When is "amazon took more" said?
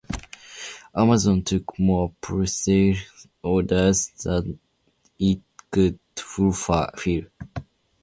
0.95-2.11